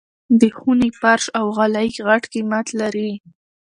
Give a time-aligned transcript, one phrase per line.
[0.39, 3.11] د خوني فرش او غالۍ غټ قيمت لري.